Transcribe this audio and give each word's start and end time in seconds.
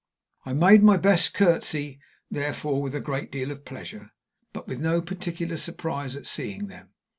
I 0.47 0.53
made 0.53 0.81
my 0.81 0.97
best 0.97 1.35
courtesy, 1.35 1.99
therefore, 2.31 2.81
with 2.81 2.95
a 2.95 2.99
great 2.99 3.31
deal 3.31 3.51
of 3.51 3.65
pleasure, 3.65 4.09
but 4.51 4.67
with 4.67 4.79
no 4.79 4.99
particular 4.99 5.57
surprise 5.57 6.15
at 6.15 6.25
seeing 6.25 6.69
them. 6.69 6.89